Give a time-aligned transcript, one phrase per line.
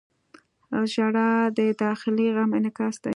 [0.91, 3.09] •ژړا د داخلي غم انعکاس دی.